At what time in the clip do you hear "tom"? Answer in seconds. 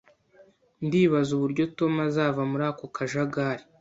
1.77-1.93